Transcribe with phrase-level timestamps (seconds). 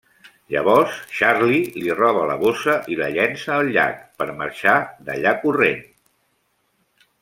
[0.53, 4.77] Llavors, Charlie li roba la bossa i la llença al llac per marxar
[5.07, 5.89] d'allà corrent.